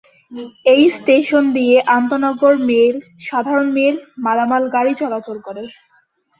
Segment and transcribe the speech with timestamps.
[0.73, 2.95] এই স্টেশন দিয়ে আন্তঃনগর, মেইল,
[3.27, 5.63] সাধারণ মেইল, মালামাল গাড়ি চলাচল করে।